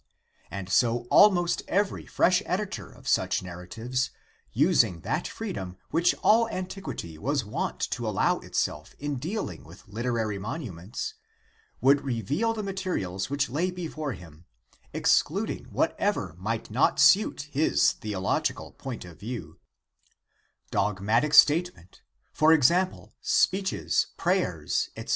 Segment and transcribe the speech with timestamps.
[0.49, 4.09] And so almost every fresh editor of such narratives,
[4.51, 10.39] using that freedom which all antiquity was wont to allow itself in dealing with literary
[10.39, 11.13] monuments,
[11.81, 14.45] would reveal the materials which lay before him,
[14.91, 19.59] excluding what ever might not suit his theological point of view—
[20.71, 22.01] dogmatic statement,
[22.33, 25.09] for example, speeches, prayers, etc.